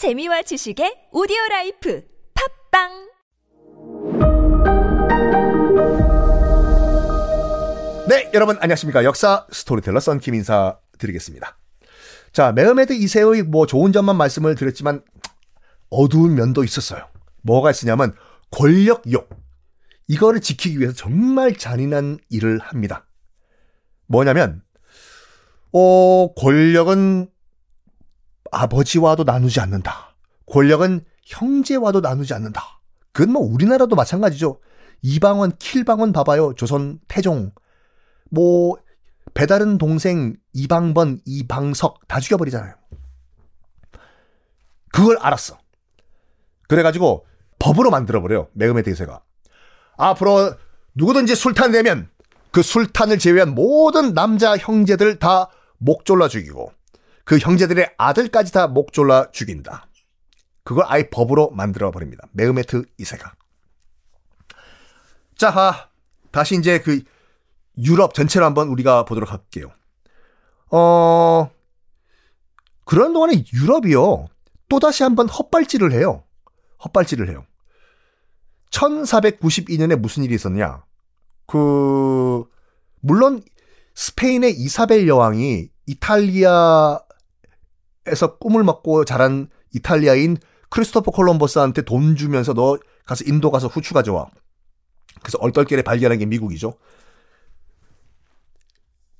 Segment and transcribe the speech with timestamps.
[0.00, 2.02] 재미와 지식의 오디오 life
[2.72, 2.88] 팟빵
[8.08, 9.04] 네, 여러분 안녕하십니까.
[9.04, 11.58] 역사 스토리텔러 썬킴 인사 드리겠습니다.
[12.32, 15.04] 자, 메흐메드 2세의 뭐 좋은 점만 말씀을 드렸지만
[15.90, 17.06] 어두운 면도 있었어요.
[17.42, 18.14] 뭐가 있으냐면
[18.50, 19.28] 권력욕.
[20.08, 23.06] 이거를 지키기 위해서 정말 잔인한 일을 합니다.
[24.06, 24.62] 뭐냐면
[25.74, 27.28] 어, 권력은
[28.52, 30.14] 아버지와도 나누지 않는다.
[30.46, 32.80] 권력은 형제와도 나누지 않는다.
[33.12, 34.60] 그건 뭐 우리나라도 마찬가지죠.
[35.02, 36.54] 이방원, 킬방원 봐봐요.
[36.54, 37.52] 조선 태종.
[38.30, 38.76] 뭐
[39.34, 42.74] 배다른 동생 이방번, 이방석 다 죽여버리잖아요.
[44.92, 45.58] 그걸 알았어.
[46.68, 47.26] 그래가지고
[47.58, 48.48] 법으로 만들어버려요.
[48.52, 49.22] 매음의 대세가.
[49.96, 50.54] 앞으로
[50.94, 52.08] 누구든지 술탄 되면
[52.50, 55.48] 그 술탄을 제외한 모든 남자 형제들 다
[55.80, 56.72] 목 졸라 죽이고
[57.30, 59.86] 그 형제들의 아들까지 다 목 졸라 죽인다.
[60.64, 62.26] 그걸 아예 법으로 만들어 버립니다.
[62.32, 63.30] 메흐메트 2세가.
[65.36, 65.88] 자, 하,
[66.32, 67.04] 다시 이제 그
[67.78, 69.70] 유럽 전체를 한번 우리가 보도록 할게요.
[70.72, 71.48] 어,
[72.84, 74.26] 그런 동안에 유럽이요.
[74.68, 76.24] 또다시 한번 헛발질을 해요.
[76.84, 77.46] 헛발질을 해요.
[78.70, 80.82] 1492년에 무슨 일이 있었냐?
[81.46, 82.42] 그,
[82.98, 83.40] 물론
[83.94, 86.98] 스페인의 이사벨 여왕이 이탈리아
[88.10, 90.36] 에서 꿈을 먹고 자란 이탈리아인
[90.68, 94.26] 크리스토퍼 콜럼버스한테 돈 주면서 너 가서 인도 가서 후추 가져와.
[95.20, 96.74] 그래서 얼떨결에 발견한 게 미국이죠.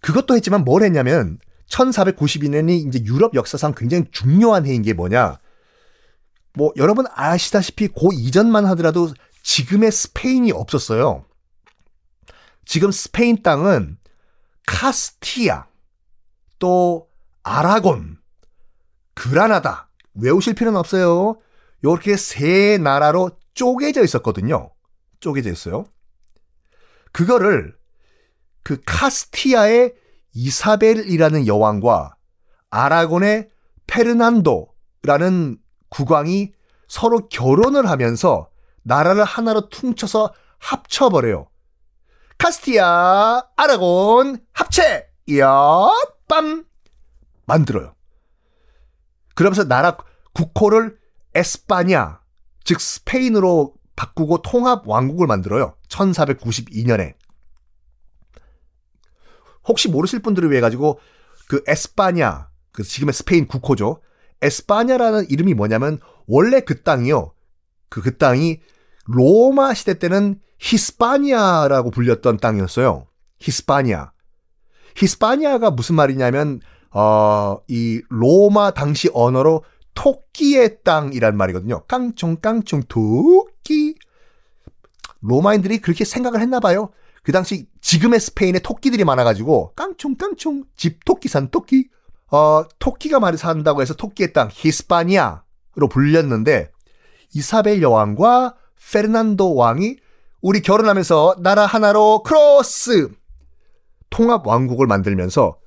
[0.00, 5.38] 그것도 했지만 뭘 했냐면 1492년이 이제 유럽 역사상 굉장히 중요한 해인 게 뭐냐?
[6.54, 9.08] 뭐 여러분 아시다시피 그 이전만 하더라도
[9.42, 11.24] 지금의 스페인이 없었어요.
[12.64, 13.98] 지금 스페인 땅은
[14.66, 15.66] 카스티아,
[16.58, 17.08] 또
[17.42, 18.18] 아라곤,
[19.14, 21.38] 그라나다 외우실 필요는 없어요.
[21.82, 24.70] 이렇게 세 나라로 쪼개져 있었거든요.
[25.20, 25.84] 쪼개져 있어요.
[27.12, 27.76] 그거를
[28.62, 29.94] 그 카스티아의
[30.32, 32.16] 이사벨이라는 여왕과
[32.70, 33.50] 아라곤의
[33.86, 35.58] 페르난도라는
[35.90, 36.52] 국왕이
[36.88, 38.48] 서로 결혼을 하면서
[38.82, 41.48] 나라를 하나로 퉁쳐서 합쳐버려요.
[42.38, 45.06] 카스티아, 아라곤, 합체!
[45.26, 45.46] 이야,
[46.28, 46.66] 빰!
[47.46, 47.94] 만들어요.
[49.34, 49.96] 그러면서 나라
[50.32, 50.96] 국호를
[51.34, 52.20] 에스파냐,
[52.64, 55.76] 즉 스페인으로 바꾸고 통합 왕국을 만들어요.
[55.88, 57.14] 1492년에.
[59.66, 61.00] 혹시 모르실 분들을 위해 가지고
[61.48, 64.00] 그 에스파냐, 그 지금의 스페인 국호죠.
[64.42, 67.32] 에스파냐라는 이름이 뭐냐면 원래 그 땅이요.
[67.88, 68.60] 그, 그 땅이
[69.06, 73.06] 로마 시대 때는 히스파니아라고 불렸던 땅이었어요.
[73.38, 74.12] 히스파니아.
[74.96, 76.60] 히스파니아가 무슨 말이냐면
[76.94, 81.82] 어, 이 로마 당시 언어로 토끼의 땅이란 말이거든요.
[81.86, 83.96] 깡총 깡총 토끼.
[85.20, 86.90] 로마인들이 그렇게 생각을 했나 봐요.
[87.22, 91.88] 그 당시 지금의 스페인에 토끼들이 많아가지고 깡총 깡총 집토끼 산 토끼.
[92.30, 96.70] 어, 토끼가 많이 산다고 해서 토끼의 땅 히스파니아로 불렸는데
[97.34, 98.56] 이사벨 여왕과
[98.92, 99.96] 페르난도 왕이
[100.40, 103.10] 우리 결혼하면서 나라 하나로 크로스
[104.10, 105.58] 통합 왕국을 만들면서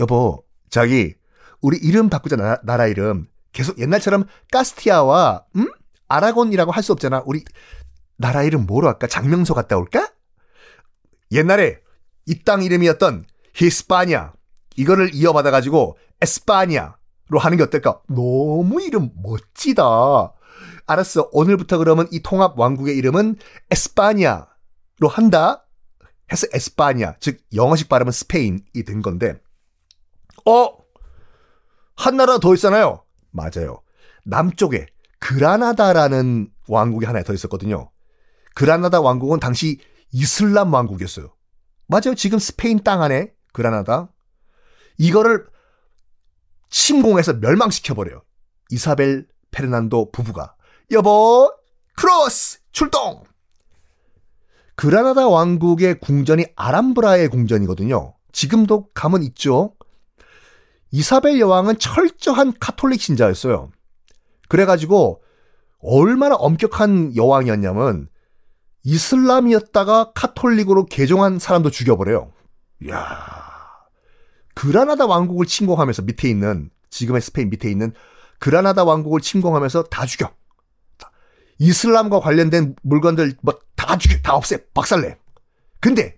[0.00, 0.43] 여보
[0.74, 1.14] 자기
[1.60, 5.68] 우리 이름 바꾸자 나, 나라 이름 계속 옛날처럼 카스티야와 음?
[6.08, 7.22] 아라곤이라고 할 수 없잖아.
[7.26, 7.44] 우리
[8.16, 9.06] 나라 이름 뭐로 할까?
[9.06, 10.10] 장명소 갔다 올까?
[11.30, 11.78] 옛날에
[12.26, 13.24] 이 땅 이름이었던
[13.54, 14.32] 히스파니아
[14.76, 18.00] 이거를 이어받아 가지고 에스파니아로 하는 게 어떨까?
[18.08, 20.32] 너무 이름 멋지다.
[20.86, 21.28] 알았어.
[21.30, 23.36] 오늘부터 그러면 이 통합 왕국의 이름은
[23.70, 25.66] 에스파니아로 한다.
[26.32, 29.43] 해서 에스파니아, 즉 영어식 발음은 스페인이 된 건데.
[30.46, 30.68] 어?
[31.96, 33.04] 한 나라 더 있잖아요.
[33.30, 33.82] 맞아요.
[34.24, 34.86] 남쪽에
[35.18, 37.90] 그라나다라는 왕국이 하나 더 있었거든요.
[38.54, 39.78] 그라나다 왕국은 당시
[40.12, 41.34] 이슬람 왕국이었어요.
[41.86, 42.14] 맞아요.
[42.14, 44.10] 지금 스페인 땅 안에 그라나다.
[44.98, 45.46] 이거를
[46.70, 48.22] 침공해서 멸망시켜버려요.
[48.70, 50.56] 이사벨 페르난도 부부가.
[50.90, 51.52] 여보,
[51.96, 52.60] 크로스!
[52.72, 53.24] 출동!
[54.76, 58.14] 그라나다 왕국의 궁전이 알람브라의 궁전이거든요.
[58.32, 59.74] 지금도 가면 있죠.
[60.94, 63.72] 이사벨 여왕은 철저한 카톨릭 신자였어요.
[64.48, 65.22] 그래가지고
[65.80, 68.08] 얼마나 엄격한 여왕이었냐면
[68.84, 72.32] 이슬람이었다가 카톨릭으로 개종한 사람도 죽여버려요.
[72.84, 73.02] 이야.
[74.54, 77.92] 그라나다 왕국을 침공하면서 밑에 있는 지금의 스페인 밑에 있는
[78.38, 80.32] 그라나다 왕국을 침공하면서 다 죽여.
[81.58, 85.16] 이슬람과 관련된 물건들 뭐 다 죽여, 다 없애, 박살내.
[85.80, 86.16] 근데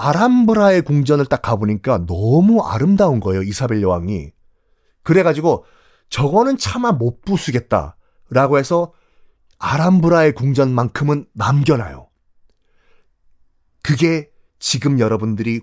[0.00, 4.32] 아람브라의 궁전을 딱 가보니까 너무 아름다운 거예요, 이사벨 여왕이.
[5.02, 5.64] 그래가지고
[6.08, 7.96] 저거는 차마 못 부수겠다.
[8.30, 8.92] 라고 해서
[9.58, 12.08] 아람브라의 궁전만큼은 남겨놔요.
[13.82, 15.60] 그게 지금 여러분들이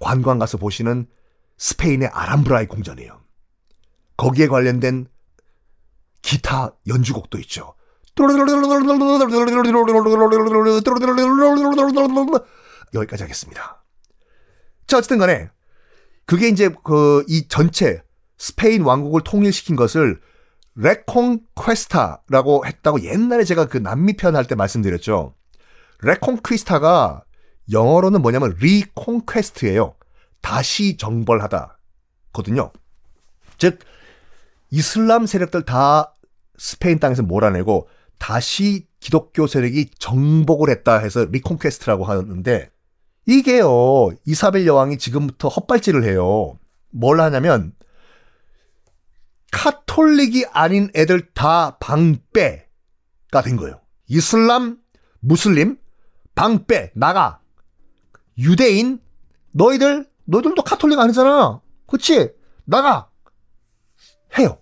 [0.00, 1.06] 관광 가서 보시는
[1.58, 3.20] 스페인의 아람브라의 궁전이에요.
[4.16, 5.06] 거기에 관련된
[6.22, 7.74] 기타 연주곡도 있죠.
[12.94, 13.84] 여기까지 하겠습니다.
[14.86, 15.50] 자, 어쨌든 간에
[16.26, 18.02] 그게 이제 그 이 전체
[18.38, 20.20] 스페인 왕국을 통일시킨 것을
[20.76, 25.34] Reconquista라고 했다고 옛날에 제가 그 남미 편 할 때 말씀드렸죠.
[26.02, 27.24] Reconquista가
[27.70, 29.94] 영어로는 뭐냐면 reconquest예요.
[30.40, 32.72] 다시 정벌하다거든요.
[33.58, 33.80] 즉
[34.70, 36.16] 이슬람 세력들 다
[36.56, 37.88] 스페인 땅에서 몰아내고
[38.18, 42.70] 다시 기독교 세력이 정복을 했다 해서 reconquest라고 하는데
[43.30, 46.58] 이게요 이사벨 여왕이 지금부터 헛발질을 해요.
[46.90, 47.72] 뭘 하냐면
[49.52, 53.80] 카톨릭이 아닌 애들 다 방빼가 된 거예요.
[54.08, 54.78] 이슬람,
[55.20, 55.78] 무슬림,
[56.34, 57.40] 방빼 나가.
[58.36, 59.00] 유대인
[59.52, 61.60] 너희들 너희들도 카톨릭 아니잖아.
[61.86, 62.32] 그치?
[62.64, 63.10] 나가.
[64.38, 64.58] 해요.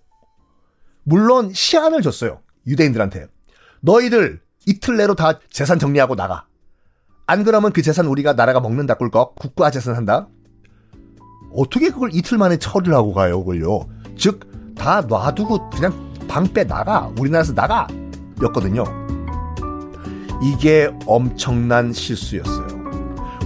[1.05, 2.43] 물론 시한을 줬어요.
[2.67, 3.29] 유대인들한테.
[3.81, 6.48] 너희들 이틀 내로 다 재산 정리하고 나가.
[7.29, 10.29] 안 그러면 그 재산 우리가 나라가 먹는다 꿀꺽 국가 재산 한다.
[11.55, 13.87] 어떻게 그걸 이틀 만에 처리를 하고 가요, 그걸요.
[14.17, 15.93] 즉, 다 놔두고 그냥
[16.27, 17.11] 방 빼 나가.
[17.19, 17.87] 우리나라에서 나가.
[18.43, 18.85] 였거든요.
[20.43, 22.67] 이게 엄청난 실수였어요.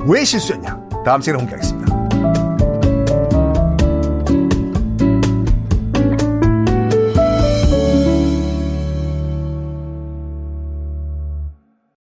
[0.07, 0.89] 왜 실수였냐?
[1.05, 1.92] 다음 시간에 공개하겠습니다.